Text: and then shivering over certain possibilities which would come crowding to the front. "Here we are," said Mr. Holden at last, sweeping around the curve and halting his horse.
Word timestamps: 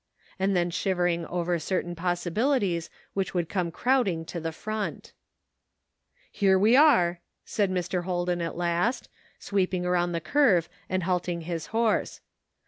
and 0.39 0.55
then 0.55 0.71
shivering 0.71 1.27
over 1.27 1.59
certain 1.59 1.93
possibilities 1.95 2.89
which 3.13 3.35
would 3.35 3.47
come 3.47 3.69
crowding 3.69 4.25
to 4.25 4.39
the 4.39 4.51
front. 4.51 5.13
"Here 6.31 6.57
we 6.57 6.75
are," 6.75 7.19
said 7.45 7.69
Mr. 7.69 8.03
Holden 8.05 8.41
at 8.41 8.57
last, 8.57 9.09
sweeping 9.37 9.85
around 9.85 10.13
the 10.13 10.19
curve 10.19 10.67
and 10.89 11.03
halting 11.03 11.41
his 11.41 11.67
horse. 11.67 12.19